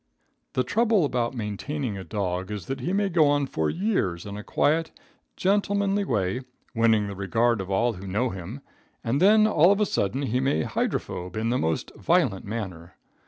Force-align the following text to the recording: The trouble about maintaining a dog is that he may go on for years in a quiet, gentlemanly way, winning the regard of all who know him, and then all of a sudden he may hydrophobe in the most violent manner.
The 0.53 0.63
trouble 0.63 1.05
about 1.05 1.35
maintaining 1.35 1.95
a 1.95 2.03
dog 2.03 2.49
is 2.49 2.65
that 2.65 2.79
he 2.79 2.91
may 2.91 3.07
go 3.07 3.27
on 3.27 3.45
for 3.45 3.69
years 3.69 4.25
in 4.25 4.35
a 4.35 4.43
quiet, 4.43 4.89
gentlemanly 5.37 6.05
way, 6.05 6.41
winning 6.73 7.05
the 7.05 7.15
regard 7.15 7.61
of 7.61 7.69
all 7.69 7.93
who 7.93 8.07
know 8.07 8.31
him, 8.31 8.61
and 9.03 9.21
then 9.21 9.45
all 9.45 9.71
of 9.71 9.79
a 9.79 9.85
sudden 9.85 10.23
he 10.23 10.39
may 10.39 10.63
hydrophobe 10.63 11.37
in 11.37 11.51
the 11.51 11.59
most 11.59 11.91
violent 11.95 12.45
manner. 12.45 12.95